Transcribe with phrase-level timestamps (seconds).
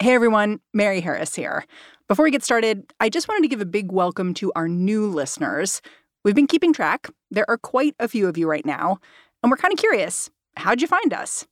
[0.00, 1.64] Hey everyone, Mary Harris here.
[2.08, 5.06] Before we get started, I just wanted to give a big welcome to our new
[5.06, 5.80] listeners.
[6.24, 7.08] We've been keeping track.
[7.30, 8.98] There are quite a few of you right now,
[9.42, 10.30] and we're kind of curious.
[10.56, 11.46] How'd you find us?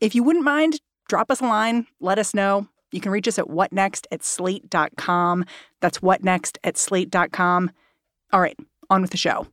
[0.00, 2.68] If you wouldn't mind, drop us a line, let us know.
[2.92, 5.44] You can reach us at whatnext at slate.com.
[5.80, 7.70] That's whatnext at slate.com.
[8.32, 8.56] All right,
[8.88, 9.48] on with the show.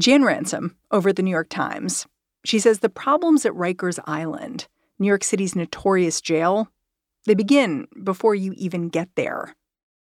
[0.00, 2.06] Jan Ransom over at the New York Times.
[2.44, 4.66] She says the problems at Rikers Island,
[4.98, 6.68] New York City's notorious jail,
[7.26, 9.54] they begin before you even get there.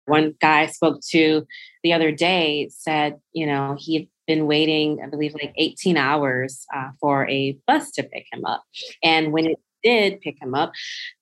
[0.05, 1.45] One guy I spoke to
[1.83, 6.65] the other day said, you know, he had been waiting, I believe, like 18 hours
[6.75, 8.63] uh, for a bus to pick him up.
[9.01, 10.73] And when it did pick him up,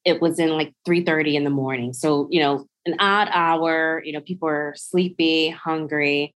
[0.05, 1.93] it was in like 3:30 in the morning.
[1.93, 6.33] So, you know, an odd hour, you know, people are sleepy, hungry.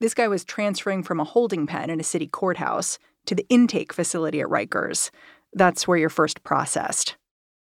[0.00, 2.98] This guy was transferring from a holding pen in a city courthouse
[3.28, 5.10] to the intake facility at Rikers.
[5.52, 7.16] That's where you're first processed.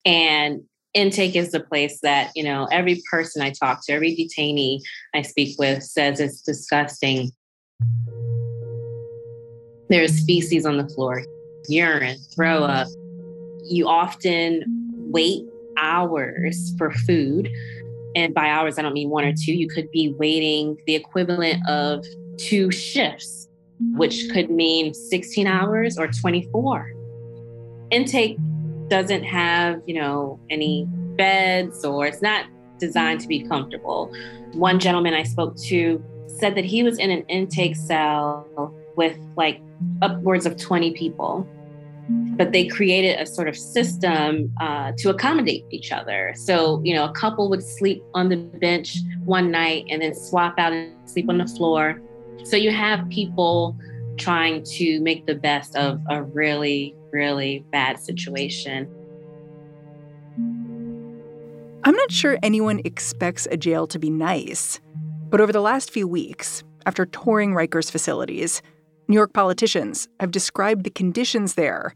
[0.05, 4.81] And intake is the place that, you know, every person I talk to, every detainee
[5.15, 7.31] I speak with says it's disgusting.
[9.89, 11.25] There's feces on the floor,
[11.69, 12.89] urine, throw up.
[13.65, 14.65] You often
[15.13, 15.45] wait
[15.77, 17.49] hours for food.
[18.17, 19.53] And by hours, I don't mean one or two.
[19.53, 22.05] You could be waiting the equivalent of
[22.37, 23.42] two shifts,
[23.97, 26.93] which could mean 16 hours or 24.
[27.91, 28.37] Intake
[28.89, 32.47] doesn't have, you know, any beds or it's not
[32.79, 34.13] designed to be comfortable.
[34.53, 39.61] One gentleman I spoke to said that he was in an intake cell with like
[40.01, 41.47] upwards of 20 people
[42.09, 46.35] but they created a sort of system uh, to accommodate each other.
[46.37, 50.59] So, you know, a couple would sleep on the bench one night and then swap
[50.59, 52.01] out and sleep on the floor.
[52.45, 53.77] So you have people
[54.19, 58.89] trying to make the best of a really, really bad situation.
[61.85, 64.81] I'm not sure anyone expects a jail to be nice,
[65.31, 68.63] but over the last few weeks, after touring Rikers facilities,
[69.09, 71.95] New York politicians have described the conditions there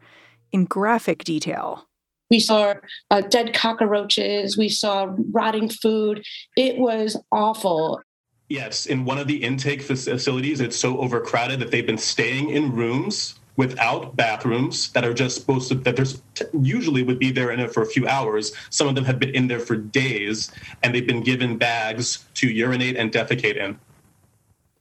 [0.52, 1.86] in graphic detail.
[2.30, 2.74] We saw
[3.10, 4.58] uh, dead cockroaches.
[4.58, 6.24] We saw rotting food.
[6.56, 8.00] It was awful.
[8.48, 12.72] Yes, in one of the intake facilities, it's so overcrowded that they've been staying in
[12.72, 16.22] rooms without bathrooms that are just supposed to that there's
[16.60, 18.52] usually would be there in it for a few hours.
[18.70, 20.52] Some of them have been in there for days,
[20.82, 23.78] and they've been given bags to urinate and defecate in.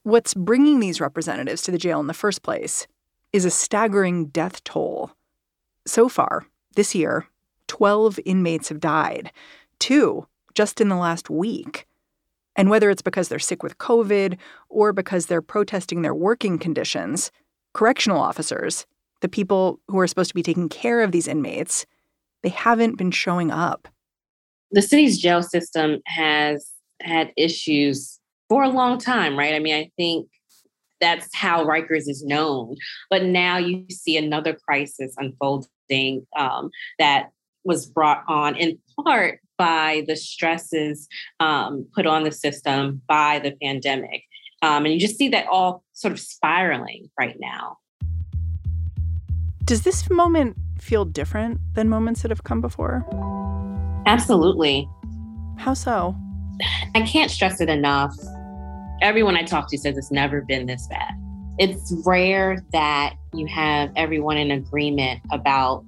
[0.03, 2.85] What's bringing these representatives to the jail in the first place
[3.33, 5.11] is a staggering death toll.
[5.87, 6.45] So far,
[6.75, 7.27] this year,
[7.67, 9.31] 12 inmates have died,
[9.79, 11.87] two just in the last week.
[12.55, 14.37] And whether it's because they're sick with COVID
[14.69, 17.31] or because they're protesting their working conditions,
[17.73, 18.85] correctional officers,
[19.21, 21.85] the people who are supposed to be taking care of these inmates,
[22.43, 23.87] they haven't been showing up.
[24.71, 26.71] The city's jail system has
[27.01, 29.53] had issues for a long time, right?
[29.53, 30.27] I mean, I think
[31.01, 32.75] that's how Rikers is known.
[33.09, 37.31] But now you see another crisis unfolding um, that
[37.63, 41.07] was brought on in part by the stresses
[41.39, 44.23] um, put on the system by the pandemic.
[44.61, 47.77] Um, and you just see that all sort of spiraling right now.
[49.63, 53.05] Does this moment feel different than moments that have come before?
[54.05, 54.87] Absolutely.
[55.57, 56.15] How so?
[56.93, 58.15] I can't stress it enough.
[59.01, 61.13] Everyone I talk to says it's never been this bad.
[61.57, 65.83] It's rare that you have everyone in agreement about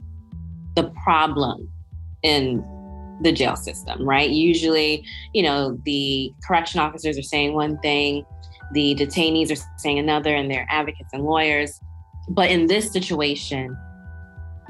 [0.75, 1.69] the problem
[2.23, 2.63] in
[3.21, 4.29] the jail system, right?
[4.29, 8.25] Usually, you know, the correction officers are saying one thing,
[8.73, 11.79] the detainees are saying another, and they're advocates and lawyers.
[12.29, 13.75] But in this situation,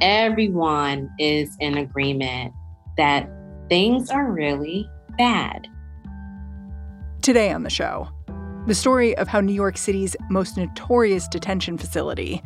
[0.02, 2.54] everyone is in agreement
[2.98, 3.30] that
[3.70, 5.68] things are really bad.
[7.22, 8.08] Today on the show,
[8.68, 12.42] the story of how New York City's most notorious detention facility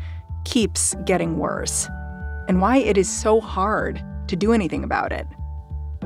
[0.45, 1.87] keeps getting worse
[2.47, 5.27] and why it is so hard to do anything about it.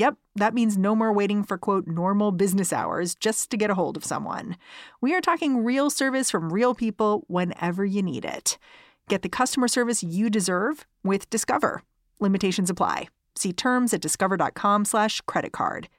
[0.00, 3.74] Yep, that means no more waiting for quote normal business hours just to get a
[3.74, 4.56] hold of someone.
[5.02, 8.56] We are talking real service from real people whenever you need it.
[9.10, 11.82] Get the customer service you deserve with Discover.
[12.18, 13.08] Limitations apply.
[13.34, 15.90] See terms at discover.com/slash credit card.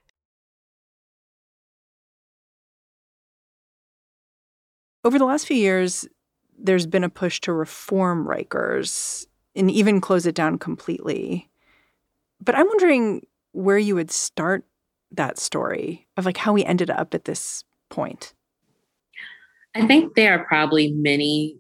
[5.04, 6.08] Over the last few years,
[6.58, 11.52] there's been a push to reform Rikers and even close it down completely.
[12.44, 13.22] But I'm wondering
[13.52, 14.64] where you would start
[15.12, 18.34] that story of like how we ended up at this point.
[19.76, 21.58] I think there are probably many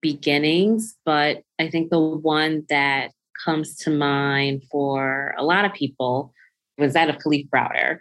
[0.00, 3.12] beginnings, but I think the one that
[3.44, 6.32] comes to mind for a lot of people
[6.78, 7.98] was that of Kalief Browder.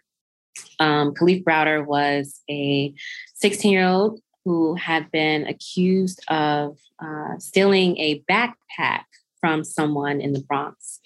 [0.80, 2.94] Um, Kalief Browder was a
[3.36, 9.04] 16 year old who had been accused of uh, stealing a backpack
[9.42, 11.00] from someone in the Bronx.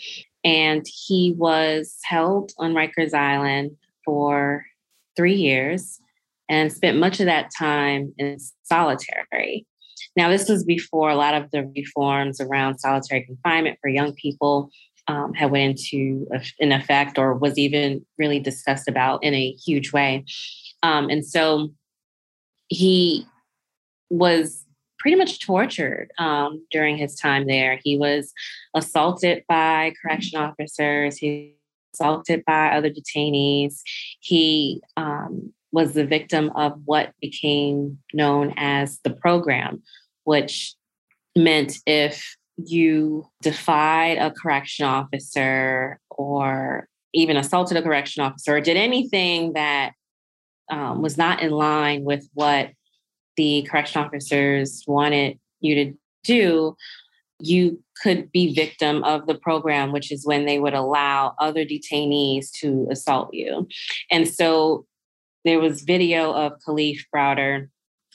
[0.44, 3.72] And he was held on Rikers Island
[4.04, 4.66] for
[5.16, 6.00] three years
[6.50, 9.66] and spent much of that time in solitary.
[10.16, 14.70] Now, this was before a lot of the reforms around solitary confinement for young people
[15.08, 16.28] um, had went into
[16.60, 20.26] in effect or was even really discussed about in a huge way.
[20.82, 21.70] Um, and so
[22.68, 23.26] he
[24.10, 24.66] was
[25.04, 27.78] pretty much tortured um, during his time there.
[27.84, 28.32] He was
[28.74, 31.18] assaulted by correction officers.
[31.18, 31.58] He
[31.92, 33.82] was assaulted by other detainees.
[34.22, 39.84] He um, was the victim of what became known as the program,
[40.24, 40.74] which
[41.36, 48.78] meant if you defied a correction officer or even assaulted a correction officer or did
[48.78, 49.92] anything that
[50.72, 52.70] um, was not in line with what
[53.38, 55.94] the correction officers wanted you to
[56.24, 56.76] do,
[57.40, 62.52] you could be victim of the program, which is when they would allow other detainees
[62.52, 63.68] to assault you.
[64.12, 64.86] And so
[65.46, 67.70] there was video of Kalief Browder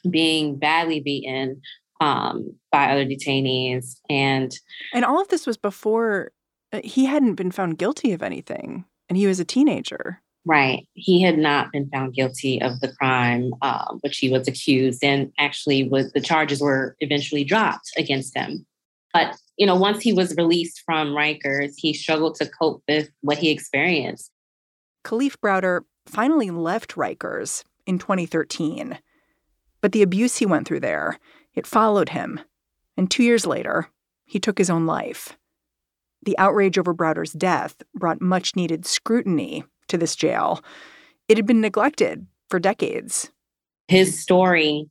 [0.09, 1.61] being badly beaten
[2.01, 3.97] um, by other detainees.
[4.09, 4.57] And
[4.95, 6.33] and all of this was before
[6.73, 10.23] uh, he hadn't been found guilty of anything, and he was a teenager.
[10.45, 10.87] Right.
[10.95, 15.33] He had not been found guilty of the crime uh, which he was accused, and
[15.39, 18.67] actually, was the charges were eventually dropped against him.
[19.13, 23.39] But you know, once he was released from Rikers, he struggled to cope with what
[23.39, 24.31] he experienced.
[25.05, 28.99] Kalief Browder finally left Rikers in 2013,
[29.81, 31.19] but the abuse he went through there
[31.55, 32.41] it followed him,
[32.97, 33.89] and two years later,
[34.25, 35.37] he took his own life.
[36.23, 40.63] The outrage over Browder's death brought much needed scrutiny to this jail.
[41.29, 43.31] It had been neglected for decades.
[43.89, 44.89] His story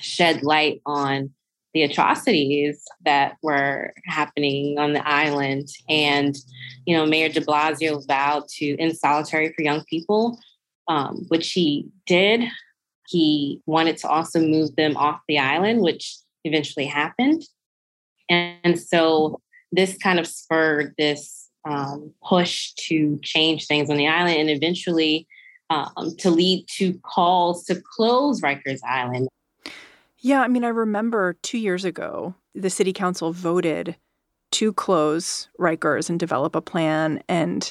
[0.00, 1.30] shed light on
[1.72, 5.68] the atrocities that were happening on the island.
[5.88, 6.34] And,
[6.86, 10.38] you know, Mayor de Blasio vowed to end solitary for young people,
[10.88, 12.44] um, which he did.
[13.08, 17.42] He wanted to also move them off the island, which eventually happened.
[18.30, 19.40] And so
[19.72, 25.26] this kind of spurred this um, push to change things on the island and eventually
[25.70, 29.28] um, to lead to calls to close Rikers Island.
[30.18, 33.96] Yeah, I mean, I remember two years ago, the city council voted
[34.52, 37.22] to close Rikers and develop a plan.
[37.28, 37.70] And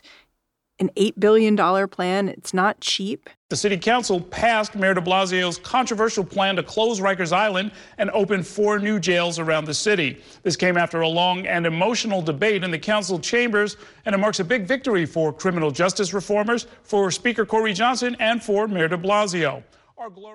[0.80, 1.56] an $8 billion
[1.88, 2.30] plan.
[2.30, 3.30] It's not cheap.
[3.50, 8.44] The city council passed Mayor de Blasio's controversial plan to close Rikers Island and open
[8.44, 10.22] four new jails around the city.
[10.42, 14.40] This came after a long and emotional debate in the council chambers, and it marks
[14.40, 18.98] a big victory for criminal justice reformers, for Speaker Corey Johnson, and for Mayor de
[18.98, 19.64] Blasio.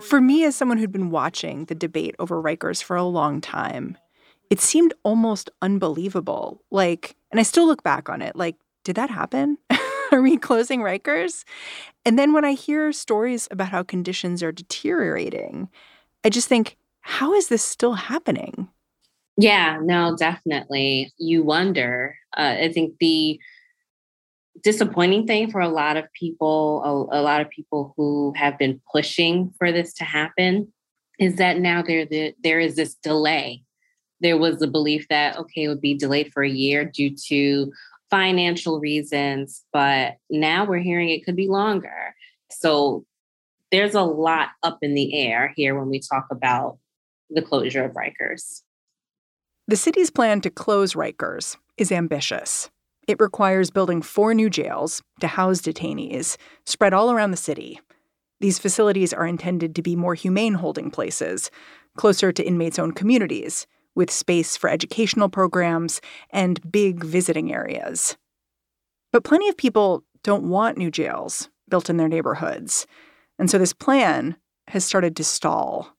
[0.01, 3.99] For me, as someone who'd been watching the debate over Rikers for a long time,
[4.49, 6.63] it seemed almost unbelievable.
[6.71, 9.59] Like, and I still look back on it like, did that happen?
[10.13, 11.45] Are we closing Rikers?
[12.05, 15.69] And then when I hear stories about how conditions are deteriorating,
[16.25, 18.69] I just think, how is this still happening?
[19.37, 21.13] Yeah, no, definitely.
[21.19, 22.17] You wonder.
[22.37, 23.39] Uh, I think the
[24.63, 28.81] disappointing thing for a lot of people, a, a, lot of people who have been
[28.91, 30.73] pushing for this to happen,
[31.21, 33.63] is that now there the, there is this delay.
[34.21, 37.73] There was the belief that okay, it would be delayed for a year due to
[38.11, 42.15] financial reasons, but now we're hearing it could be longer.
[42.51, 43.05] So
[43.71, 46.79] there's a lot up in the air here when we talk about
[47.31, 48.63] the closure of Rikers.
[49.67, 52.71] The city's plan to close Rikers is ambitious.
[53.07, 57.81] It requires building four new jails to house detainees spread all around the city.
[58.41, 61.51] These facilities are intended to be more humane holding places,
[61.97, 63.67] closer to inmates' own communities,
[63.99, 66.01] with space for educational programs
[66.31, 68.17] and big visiting areas.
[69.13, 72.87] But plenty of people don't want new jails built in their neighborhoods.
[73.41, 74.37] And so this plan
[74.69, 75.97] has started to stall.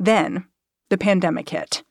[0.00, 0.46] Then
[0.88, 1.84] the pandemic hit.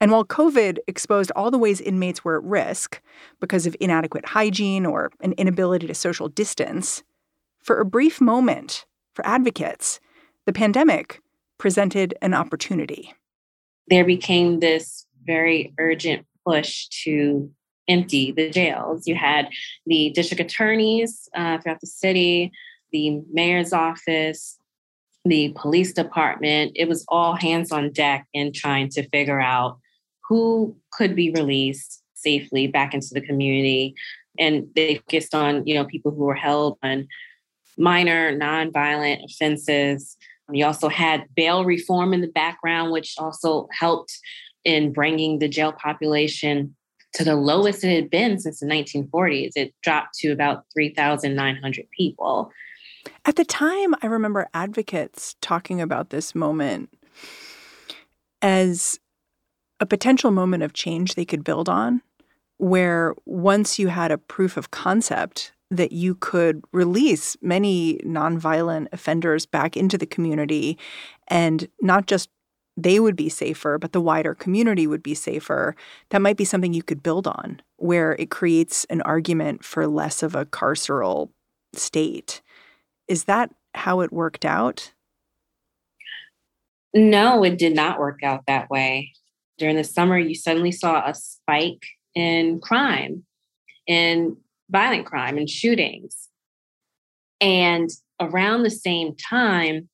[0.00, 3.02] And while COVID exposed all the ways inmates were at risk
[3.40, 7.02] because of inadequate hygiene or an inability to social distance,
[7.58, 10.00] for a brief moment, for advocates,
[10.46, 11.20] the pandemic
[11.58, 13.12] presented an opportunity.
[13.90, 17.50] There became this very urgent push to
[17.88, 19.06] empty the jails.
[19.06, 19.48] You had
[19.86, 22.52] the district attorneys uh, throughout the city,
[22.92, 24.58] the mayor's office,
[25.24, 26.72] the police department.
[26.76, 29.78] It was all hands on deck in trying to figure out
[30.28, 33.94] who could be released safely back into the community.
[34.38, 37.08] And they focused on, you know, people who were held on
[37.76, 40.16] minor nonviolent offenses.
[40.50, 44.18] Um, you also had bail reform in the background, which also helped
[44.64, 46.74] in bringing the jail population
[47.14, 49.52] to the lowest it had been since the 1940s.
[49.56, 52.52] It dropped to about 3,900 people.
[53.24, 56.90] At the time, I remember advocates talking about this moment
[58.42, 59.00] as
[59.80, 62.02] a potential moment of change they could build on,
[62.58, 69.46] where once you had a proof of concept that you could release many nonviolent offenders
[69.46, 70.76] back into the community
[71.28, 72.28] and not just
[72.76, 75.76] they would be safer, but the wider community would be safer.
[76.10, 80.22] That might be something you could build on, where it creates an argument for less
[80.22, 81.30] of a carceral
[81.74, 82.40] state.
[83.06, 84.92] Is that how it worked out?
[86.94, 89.12] No, it did not work out that way.
[89.58, 91.84] During the summer, you suddenly saw a spike
[92.14, 93.24] in crime,
[93.86, 94.36] in
[94.70, 96.28] violent crime and shootings.
[97.40, 99.88] And around the same time,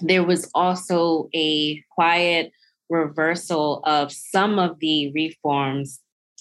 [0.00, 2.52] there was also a quiet
[2.88, 6.00] reversal of some of the reforms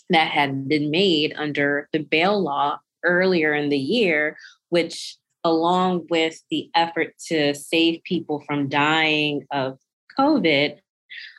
[0.10, 4.38] that had been made under the bail law earlier in the year,
[4.69, 9.79] which along with the effort to save people from dying of
[10.19, 10.77] COVID,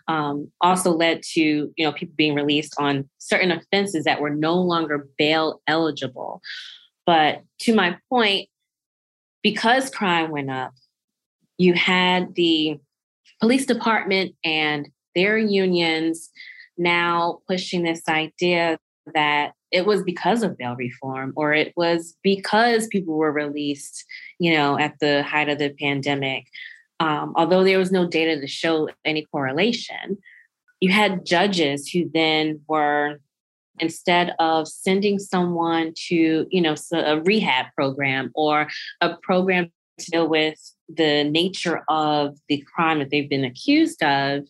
[0.08, 1.40] um, also led to
[1.76, 6.40] you know people being released on certain offenses that were no longer bail eligible.
[7.06, 8.48] But to my point,
[9.42, 10.72] because crime went up,
[11.58, 12.78] you had the
[13.40, 16.30] police department and their unions
[16.78, 18.78] now pushing this idea
[19.14, 24.04] that it was because of bail reform or it was because people were released,
[24.38, 26.46] you know, at the height of the pandemic.
[27.02, 30.18] Um, although there was no data to show any correlation,
[30.80, 33.18] you had judges who then were
[33.80, 38.68] instead of sending someone to, you know, a rehab program or
[39.00, 44.44] a program to deal with the nature of the crime that they've been accused of,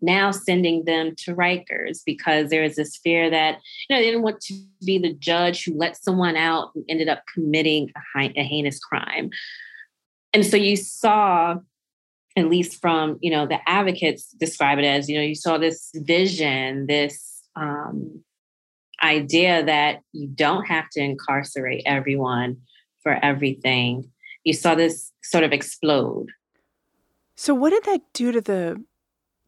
[0.00, 3.58] now sending them to Rikers because there is this fear that,
[3.88, 7.08] you know, they didn't want to be the judge who let someone out who ended
[7.08, 9.30] up committing a heinous crime.
[10.32, 11.56] And so you saw,
[12.36, 15.90] at least from, you know, the advocates describe it as, you know, you saw this
[15.94, 18.22] vision, this um,
[19.02, 22.58] idea that you don't have to incarcerate everyone
[23.02, 24.10] for everything
[24.46, 26.28] you saw this sort of explode.
[27.34, 28.82] So, what did that do to the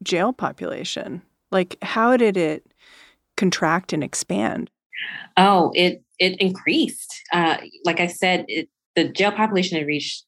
[0.03, 1.23] jail population?
[1.51, 2.73] Like, how did it
[3.37, 4.69] contract and expand?
[5.37, 7.21] Oh, it it increased.
[7.31, 10.25] Uh, like I said, it, the jail population had reached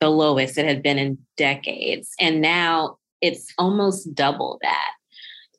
[0.00, 4.90] the lowest it had been in decades, and now it's almost double that.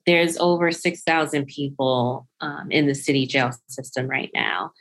[0.05, 4.71] There's over six thousand people um, in the city jail system right now,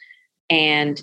[0.49, 1.01] and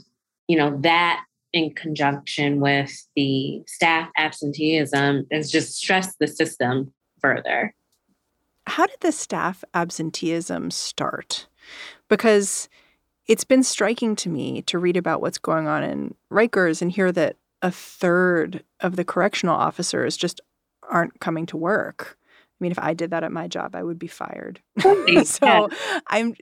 [0.47, 7.74] you know that in conjunction with the staff absenteeism has just stressed the system further.
[8.67, 11.47] How did the staff absenteeism start?
[12.09, 12.67] Because
[13.27, 17.12] it's been striking to me to read about what's going on in Rikers and hear
[17.13, 20.41] that a third of the correctional officers just
[20.89, 22.17] aren't coming to work.
[22.19, 24.62] I mean, if I did that at my job, I would be fired.
[25.24, 25.69] so
[26.07, 26.35] I'm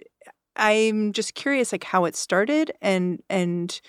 [0.55, 3.79] I'm just curious like how it started and and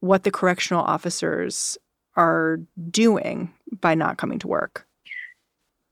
[0.00, 1.76] what the correctional officers
[2.16, 2.58] are
[2.90, 4.86] doing by not coming to work?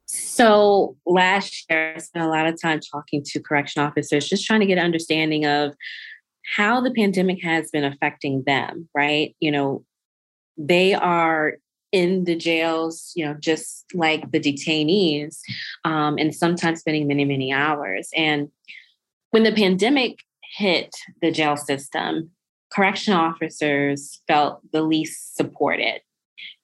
[0.07, 4.61] So last year, I spent a lot of time talking to correction officers, just trying
[4.61, 5.75] to get an understanding of
[6.57, 9.37] how the pandemic has been affecting them, right?
[9.39, 9.85] You know,
[10.59, 11.55] they are
[11.91, 15.39] in the jails, you know, just like the detainees,
[15.85, 18.11] um, and sometimes spending many, many hours.
[18.15, 18.49] And
[19.31, 20.19] when the pandemic
[20.57, 22.31] hit the jail system,
[22.71, 26.01] correctional officers felt the least supported.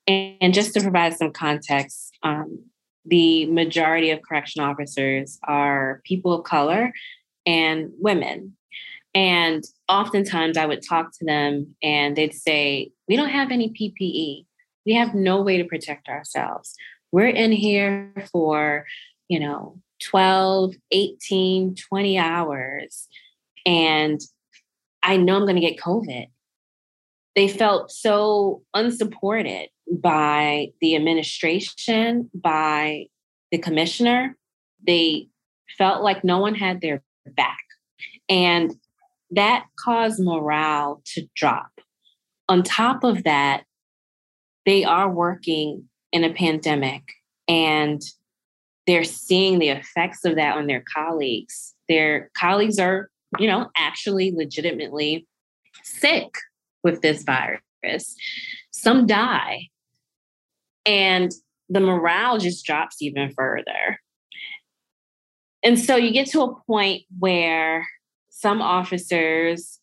[0.06, 2.62] And, just to provide some context, um,
[3.06, 6.92] the majority of correctional officers are people of color
[7.46, 8.56] and women.
[9.14, 14.46] And oftentimes I would talk to them and they'd say, We don't have any PPE.
[14.86, 16.74] We have no way to protect ourselves.
[17.12, 18.86] We're in here for,
[19.28, 23.08] you know, 12, 18, 20 hours.
[23.64, 24.20] And
[25.02, 26.26] I know I'm going to get COVID.
[27.36, 33.06] They felt so unsupported by the administration, by
[33.50, 34.36] the commissioner.
[34.86, 35.28] They
[35.76, 37.64] felt like no one had their back.
[38.28, 38.74] And
[39.36, 41.70] that caused morale to drop.
[42.48, 43.64] On top of that,
[44.66, 47.02] they are working in a pandemic
[47.48, 48.02] and
[48.86, 51.74] they're seeing the effects of that on their colleagues.
[51.88, 55.26] Their colleagues are, you know, actually legitimately
[55.82, 56.34] sick
[56.82, 58.14] with this virus.
[58.70, 59.68] Some die.
[60.86, 61.32] And
[61.68, 63.98] the morale just drops even further.
[65.62, 67.86] And so you get to a point where
[68.36, 69.78] some officers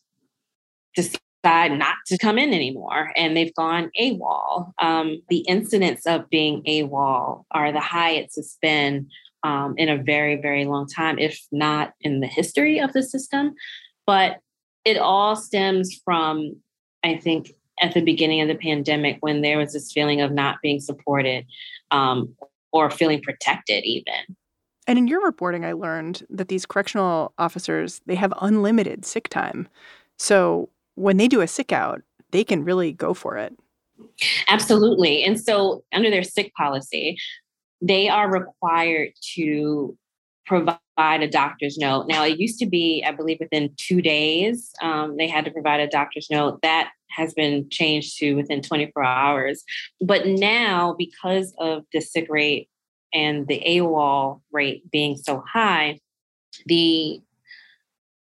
[0.94, 4.74] decide not to come in anymore and they've gone AWOL.
[4.80, 9.08] Um, the incidents of being AWOL are the highest it's been
[9.44, 13.54] um, in a very, very long time, if not in the history of the system.
[14.06, 14.40] But
[14.84, 16.58] it all stems from,
[17.04, 20.58] I think, at the beginning of the pandemic when there was this feeling of not
[20.62, 21.46] being supported
[21.90, 22.36] um,
[22.74, 24.36] or feeling protected, even.
[24.88, 29.68] And in your reporting, I learned that these correctional officers they have unlimited sick time.
[30.18, 33.54] So when they do a sick out, they can really go for it.
[34.48, 35.24] Absolutely.
[35.24, 37.18] And so under their sick policy,
[37.82, 39.98] they are required to
[40.46, 42.08] provide a doctor's note.
[42.08, 45.80] Now, it used to be, I believe, within two days, um, they had to provide
[45.80, 46.62] a doctor's note.
[46.62, 49.64] That has been changed to within 24 hours.
[50.00, 52.70] But now, because of the sick rate
[53.14, 56.00] and the AWOL rate being so high,
[56.66, 57.22] the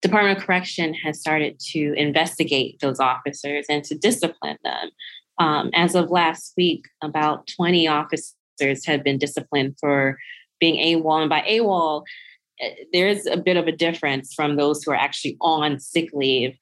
[0.03, 4.91] Department of Correction has started to investigate those officers and to discipline them.
[5.39, 8.35] Um, as of last week, about 20 officers
[8.87, 10.19] have been disciplined for
[10.59, 11.21] being AWOL.
[11.23, 12.05] And by AWOL,
[12.61, 16.11] eh, there is a bit of a difference from those who are actually on sick
[16.13, 16.57] leave.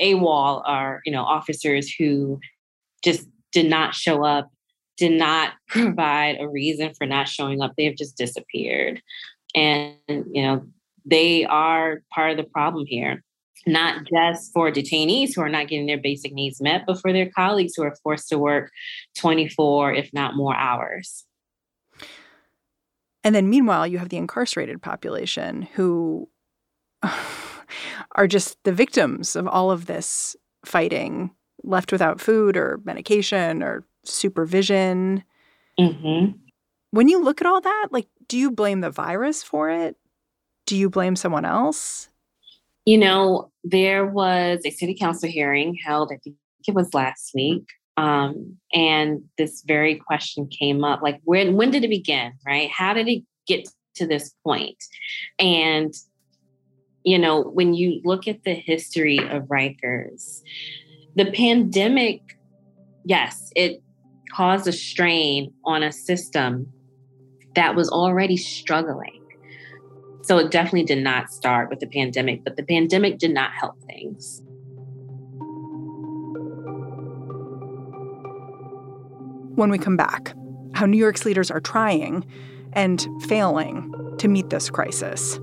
[0.00, 2.40] AWOL are, you know, officers who
[3.02, 4.50] just did not show up,
[5.02, 5.86] did not hmm.
[5.86, 7.72] provide a reason for not showing up.
[7.76, 9.02] They have just disappeared.
[9.52, 10.64] And, you know,
[11.04, 13.24] they are part of the problem here,
[13.66, 17.28] not just for detainees who are not getting their basic needs met, but for their
[17.30, 18.70] colleagues who are forced to work
[19.16, 21.24] 24, if not more hours.
[23.24, 26.28] And then meanwhile, you have the incarcerated population who
[28.14, 31.32] are just the victims of all of this fighting,
[31.64, 35.24] left without food or medication or supervision.
[35.78, 36.32] Mm-hmm.
[36.90, 39.96] When you look at all that, like, do you blame the virus for it?
[40.66, 42.08] Do you blame someone else?
[42.84, 46.36] You know, there was a city council hearing held, I think
[46.66, 47.64] it was last week.
[47.96, 52.70] Um, and this very question came up like, when, when did it begin, right?
[52.70, 54.82] How did it get to this point?
[55.38, 55.92] And,
[57.04, 60.40] you know, when you look at the history of Rikers,
[61.14, 62.20] the pandemic,
[63.04, 63.82] yes, it
[64.34, 66.72] caused a strain on a system
[67.54, 69.20] that was already struggling.
[70.22, 73.74] So it definitely did not start with the pandemic, but the pandemic did not help
[73.84, 74.42] things.
[79.56, 80.34] When we come back,
[80.74, 82.24] how New York's leaders are trying
[82.72, 85.38] and failing to meet this crisis.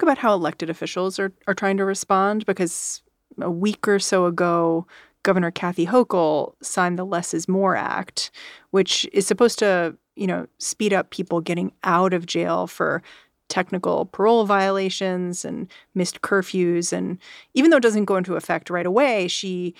[0.00, 2.46] Talk about how elected officials are, are trying to respond?
[2.46, 3.02] Because
[3.40, 4.86] a week or so ago,
[5.22, 8.30] Governor Kathy Hochul signed the Less is More Act,
[8.70, 13.02] which is supposed to, you know, speed up people getting out of jail for
[13.48, 16.92] technical parole violations and missed curfews.
[16.92, 17.18] And
[17.52, 19.74] even though it doesn't go into effect right away, she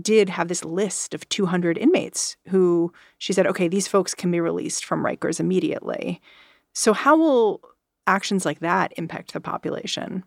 [0.00, 4.40] did have this list of 200 inmates who she said, okay, these folks can be
[4.40, 6.20] released from Rikers immediately.
[6.74, 7.60] So, how will
[8.06, 10.24] actions like that impact the population?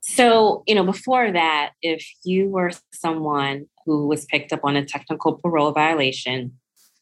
[0.00, 4.84] So, you know, before that, if you were someone who was picked up on a
[4.84, 6.52] technical parole violation,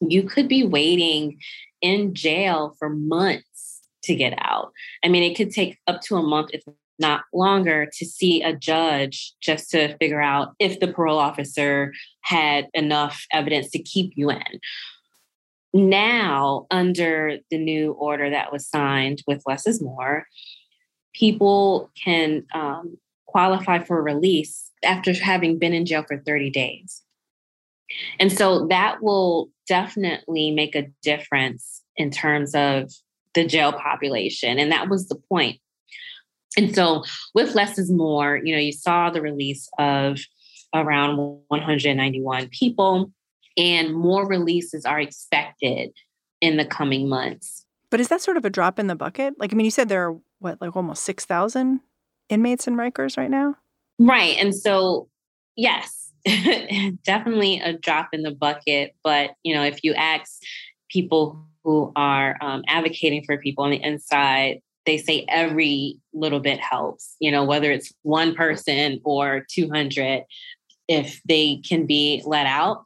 [0.01, 1.39] you could be waiting
[1.81, 4.73] in jail for months to get out.
[5.05, 6.63] I mean, it could take up to a month, if
[6.99, 12.69] not longer to see a judge just to figure out if the parole officer had
[12.73, 14.61] enough evidence to keep you in.
[15.77, 20.27] Now, under the new order that was signed with less is more,
[21.13, 27.03] people can um, qualify for release after having been in jail for 30 days.
[28.19, 32.91] And so that will definitely make a difference in terms of
[33.35, 34.59] the jail population.
[34.59, 35.61] And that was the point.
[36.57, 40.19] And so with less is more, you know, you saw the release of
[40.75, 43.13] around 191 people,
[43.57, 45.91] and more releases are expected
[46.41, 47.65] in the coming months.
[47.91, 49.35] But is that sort of a drop in the bucket?
[49.39, 51.81] Like, I mean, you said there are what, like almost 6,000
[52.29, 53.57] inmates in Rikers right now?
[53.99, 54.37] Right.
[54.39, 55.09] And so,
[55.57, 56.13] yes,
[57.05, 58.95] definitely a drop in the bucket.
[59.03, 60.41] But, you know, if you ask
[60.91, 66.61] people who are um, advocating for people on the inside, they say every little bit
[66.61, 70.23] helps, you know, whether it's one person or 200,
[70.89, 72.85] if they can be let out,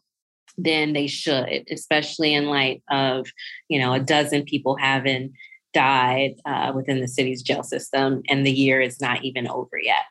[0.64, 3.26] then they should, especially in light of,
[3.68, 5.32] you know, a dozen people having
[5.72, 10.04] died uh, within the city's jail system, and the year is not even over yet.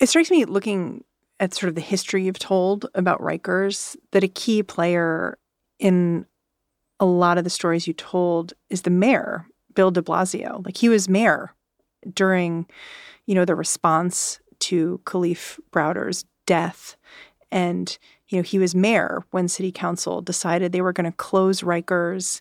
[0.00, 1.04] It strikes me looking
[1.40, 5.38] at sort of the history you've told about Rikers that a key player
[5.78, 6.26] in
[7.00, 10.64] a lot of the stories you told is the mayor, Bill de Blasio.
[10.64, 11.54] Like he was mayor
[12.12, 12.66] during,
[13.26, 16.96] you know, the response to Kalief Browder's death.
[17.52, 17.96] And,
[18.28, 22.40] you know, he was mayor when city council decided they were going to close Rikers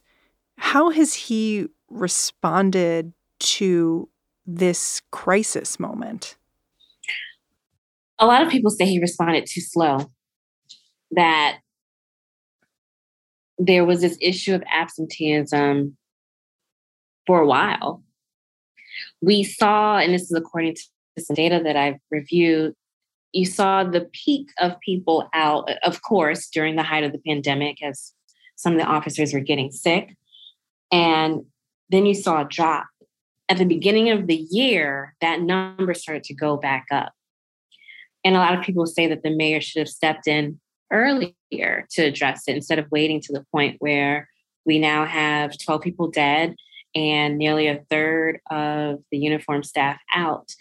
[0.58, 4.10] how has he responded to
[4.45, 6.36] this crisis moment?
[8.19, 10.12] A lot of people say he responded too slow,
[11.12, 11.60] that
[13.60, 15.95] there was this issue of absenteeism
[17.28, 18.04] for a while.
[19.21, 22.73] We saw, and this is according to some data that I've reviewed,
[23.38, 27.84] you saw the peak of people out, of course, during the height of the pandemic
[27.84, 28.12] as
[28.56, 30.15] some of the officers were getting sick.
[30.91, 31.45] And
[31.91, 32.88] then you saw a drop.
[33.47, 37.13] At the beginning of the year, that number started to go back up.
[38.23, 40.60] And a lot of people say that the mayor should have stepped in
[40.91, 44.30] earlier to address it instead of waiting to the point where
[44.65, 46.56] we now have 12 people dead
[46.95, 50.56] and nearly a third of the uniform staff out.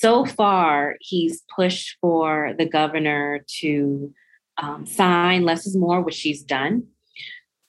[0.00, 4.12] So far, he's pushed for the governor to
[4.58, 6.84] um, sign less is more, which she's done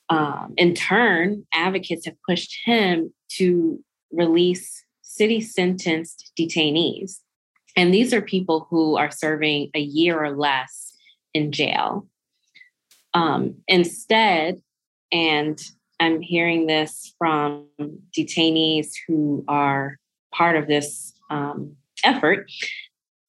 [0.10, 7.20] um, in turn, advocates have pushed him to release city sentenced detainees.
[7.76, 10.94] And these are people who are serving a year or less
[11.34, 12.08] in jail.
[13.14, 14.62] Um, instead,
[15.12, 15.60] and
[16.00, 17.68] I'm hearing this from
[18.18, 19.98] detainees who are
[20.34, 22.50] part of this um, effort,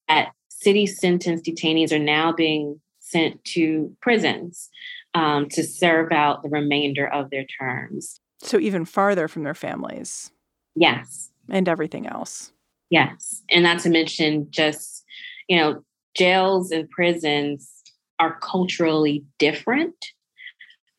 [0.08, 4.68] that city sentenced detainees are now being sent to prisons
[5.14, 8.20] um, to serve out the remainder of their terms.
[8.42, 10.30] So, even farther from their families.
[10.74, 11.30] Yes.
[11.48, 12.52] And everything else.
[12.90, 13.42] Yes.
[13.50, 15.04] And not to mention just,
[15.48, 15.82] you know,
[16.14, 17.72] jails and prisons
[18.18, 19.94] are culturally different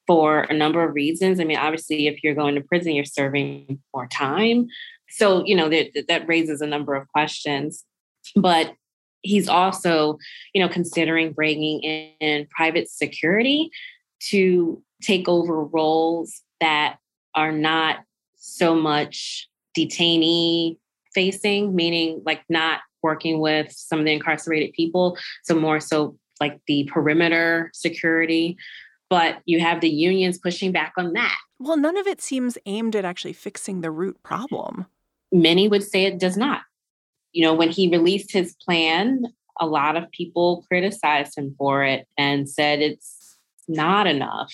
[0.07, 1.39] for a number of reasons.
[1.39, 4.67] I mean, obviously, if you're going to prison, you're serving more time.
[5.09, 7.83] So, you know, that, that raises a number of questions.
[8.35, 8.73] But
[9.21, 10.17] he's also,
[10.53, 11.81] you know, considering bringing
[12.19, 13.69] in private security
[14.29, 16.97] to take over roles that
[17.35, 17.99] are not
[18.35, 20.77] so much detainee
[21.13, 25.17] facing, meaning like not working with some of the incarcerated people.
[25.43, 28.57] So, more so like the perimeter security.
[29.09, 31.37] But you have the unions pushing back on that.
[31.59, 34.85] Well, none of it seems aimed at actually fixing the root problem.
[35.31, 36.61] Many would say it does not.
[37.31, 39.25] You know, when he released his plan,
[39.59, 43.37] a lot of people criticized him for it and said it's
[43.67, 44.53] not enough,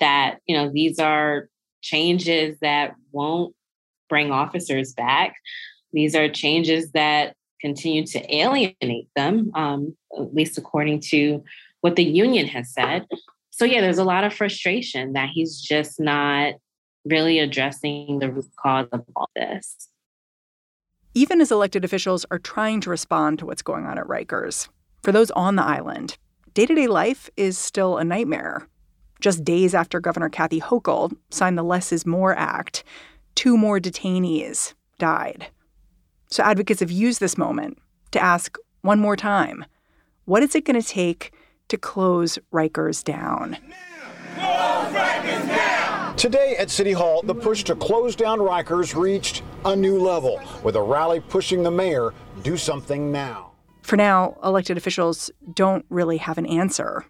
[0.00, 1.48] that, you know, these are
[1.82, 3.54] changes that won't
[4.08, 5.36] bring officers back.
[5.92, 11.42] These are changes that continue to alienate them, um, at least according to
[11.80, 13.06] what the union has said.
[13.50, 16.54] So, yeah, there's a lot of frustration that he's just not
[17.04, 19.88] really addressing the root cause of all this.
[21.16, 24.68] Even as elected officials are trying to respond to what's going on at Rikers,
[25.00, 26.18] for those on the island,
[26.54, 28.66] day to day life is still a nightmare.
[29.20, 32.82] Just days after Governor Kathy Hochul signed the Less is More Act,
[33.36, 35.46] two more detainees died.
[36.30, 37.78] So advocates have used this moment
[38.10, 39.64] to ask one more time
[40.24, 41.32] what is it going to take
[41.68, 43.56] to close Rikers down?
[46.16, 46.32] Close Rikers down!
[46.32, 50.76] Today at City Hall, the push to close down Rikers reached a new level with
[50.76, 53.52] a rally pushing the mayor do something now.
[53.82, 57.04] For now, elected officials don't really have an answer.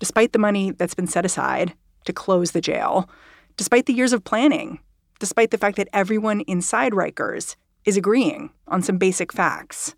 [0.00, 3.08] Despite the money that's been set aside to close the jail,
[3.56, 4.80] despite the years of planning,
[5.18, 9.94] despite the fact that everyone inside Rikers is agreeing on some basic facts.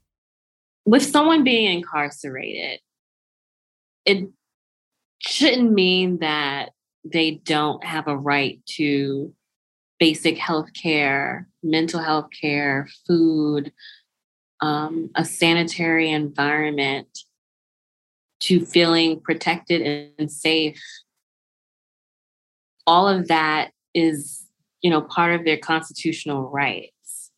[0.85, 2.81] With someone being incarcerated,
[4.05, 4.29] it
[5.19, 6.71] shouldn't mean that
[7.13, 9.33] they don't have a right to
[9.99, 13.73] basic health care, mental health care, food,
[14.61, 17.09] um, a sanitary environment,
[18.39, 20.83] to feeling protected and safe.
[22.87, 24.47] All of that is,
[24.83, 26.93] you know, part of their constitutional rights.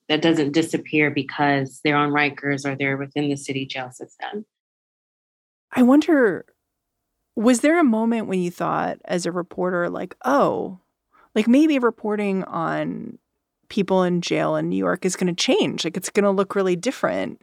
[0.08, 4.46] That doesn't disappear because they're on Rikers or they're within the city jail system.
[5.70, 6.46] I wonder
[7.38, 10.80] was there a moment when you thought, as a reporter, like, oh,
[11.36, 13.16] like maybe reporting on
[13.68, 15.84] people in jail in New York is going to change?
[15.84, 17.40] Like it's going to look really different.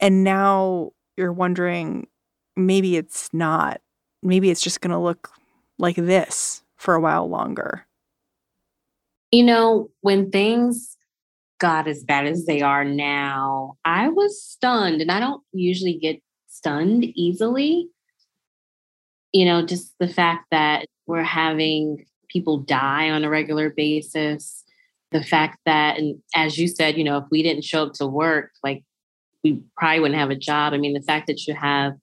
[0.00, 2.08] And now you're wondering,
[2.56, 3.80] maybe it's not.
[4.20, 5.30] Maybe it's just going to look
[5.78, 7.86] like this for a while longer.
[9.30, 10.96] You know, when things
[11.60, 15.00] got as bad as they are now, I was stunned.
[15.00, 17.88] And I don't usually get stunned easily
[19.32, 24.64] you know, just the fact that we're having people die on a regular basis,
[25.10, 28.06] the fact that, and as you said, you know, if we didn't show up to
[28.06, 28.82] work, like
[29.44, 30.72] we probably wouldn't have a job.
[30.72, 31.94] I mean, the fact that you have,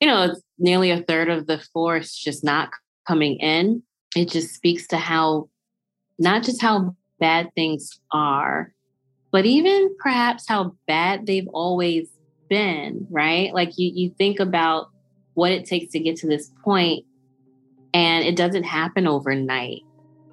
[0.00, 2.70] you know, nearly a third of the force just not
[3.06, 3.82] coming in,
[4.14, 5.48] it just speaks to how,
[6.18, 8.72] not just how bad things are,
[9.30, 12.08] but even perhaps how bad they've always
[12.48, 13.52] been, right?
[13.52, 14.88] Like you, you think about
[15.38, 17.06] what it takes to get to this point
[17.94, 19.82] and it doesn't happen overnight.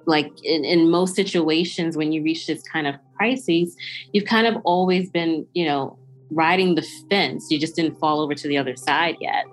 [0.04, 3.74] Like in, in most situations when you reach this kind of crisis
[4.12, 5.96] you've kind of always been you know
[6.30, 7.46] riding the fence.
[7.50, 9.44] You just didn't fall over to the other side yet.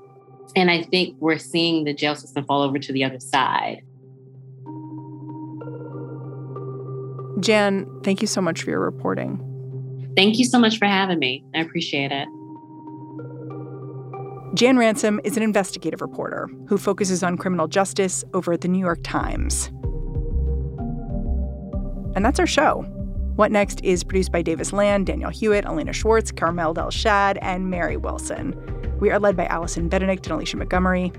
[0.56, 3.84] And i think we're seeing the jail system fall over to the other side.
[7.40, 9.40] Jan thank you so much for your reporting.
[10.16, 11.44] Thank you so much for having me.
[11.56, 12.28] I appreciate it
[14.54, 18.78] Jan Ransom is an investigative reporter who focuses on criminal justice over at the New
[18.78, 19.70] York Times.
[22.16, 22.84] And that's our show.
[23.36, 27.98] What Next is produced by Davis Land, Daniel Hewitt, Elena Schwartz, Carmel Delshad, and Mary
[27.98, 28.56] Wilson.
[29.00, 31.12] We are led by Allison Benedikt and Alicia Montgomery.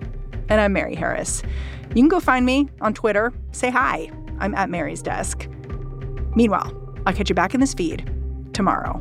[0.49, 1.43] And I'm Mary Harris.
[1.89, 3.33] You can go find me on Twitter.
[3.51, 4.13] Say hi.
[4.39, 5.49] I'm at Mary's desk.
[6.37, 6.73] Meanwhile,
[7.05, 8.09] I'll catch you back in this feed
[8.53, 9.01] tomorrow.